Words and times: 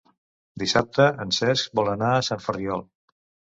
Dissabte 0.63 1.05
en 1.27 1.35
Cesc 1.39 1.79
vol 1.81 1.93
anar 1.95 2.11
a 2.17 2.25
Sant 2.31 2.45
Ferriol. 2.49 2.85